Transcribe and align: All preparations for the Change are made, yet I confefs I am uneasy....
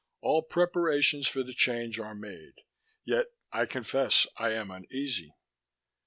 All 0.21 0.41
preparations 0.41 1.27
for 1.27 1.43
the 1.43 1.53
Change 1.53 1.99
are 1.99 2.15
made, 2.15 2.61
yet 3.05 3.27
I 3.51 3.67
confefs 3.67 4.25
I 4.35 4.49
am 4.53 4.71
uneasy.... 4.71 5.35